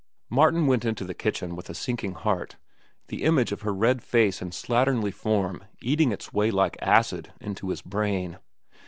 [0.31, 2.55] Martin went into the kitchen with a sinking heart,
[3.09, 7.69] the image of her red face and slatternly form eating its way like acid into
[7.69, 8.39] his brain.